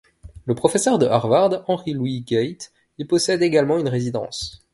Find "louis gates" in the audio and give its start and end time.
1.93-2.73